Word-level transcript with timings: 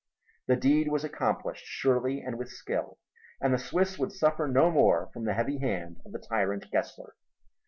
The 0.47 0.55
deed 0.55 0.87
was 0.87 1.03
accomplished 1.03 1.63
surely 1.63 2.21
and 2.21 2.39
with 2.39 2.49
skill, 2.49 2.97
and 3.39 3.53
the 3.53 3.59
Swiss 3.59 3.99
would 3.99 4.11
suffer 4.11 4.47
no 4.47 4.71
more 4.71 5.11
from 5.13 5.25
the 5.25 5.35
heavy 5.35 5.59
hand 5.59 6.01
of 6.03 6.11
the 6.11 6.17
tyrant 6.17 6.65
Gessler. 6.71 7.13